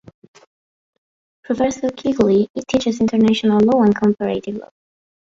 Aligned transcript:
Professor 1.43 1.91
Quigley 1.91 2.49
teaches 2.67 3.01
international 3.01 3.59
law 3.59 3.83
and 3.83 3.95
comparative 3.95 4.55
law. 4.55 4.71